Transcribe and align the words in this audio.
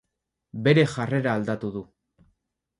Bere 0.67 0.85
jarrera 0.95 1.37
aldatu 1.41 1.73
du. 1.79 1.87